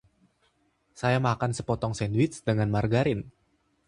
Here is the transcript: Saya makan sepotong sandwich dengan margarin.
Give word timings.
Saya 0.99 1.19
makan 1.27 1.51
sepotong 1.57 1.93
sandwich 1.99 2.35
dengan 2.47 2.67
margarin. 2.75 3.19